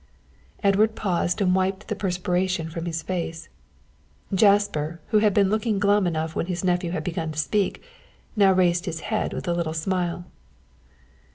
Edward 0.63 0.95
paused 0.95 1.41
and 1.41 1.53
wiped 1.53 1.87
the 1.87 1.95
perspiration 1.95 2.71
from 2.71 2.87
his 2.87 3.03
face. 3.03 3.49
Jasper, 4.33 4.99
who 5.09 5.19
had 5.19 5.31
been 5.31 5.51
looking 5.51 5.77
glum 5.77 6.07
enough 6.07 6.35
when 6.35 6.47
his 6.47 6.63
nephew 6.63 6.89
had 6.89 7.03
begun 7.03 7.31
to 7.33 7.37
speak, 7.37 7.83
now 8.35 8.51
raised 8.51 8.85
his 8.87 9.01
head 9.01 9.31
with 9.31 9.47
a 9.47 9.53
little 9.53 9.75
smile. 9.75 10.25